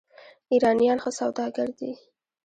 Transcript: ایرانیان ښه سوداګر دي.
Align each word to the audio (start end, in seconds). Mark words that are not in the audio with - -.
ایرانیان 0.51 0.97
ښه 1.03 1.11
سوداګر 1.19 1.69
دي. 1.79 1.91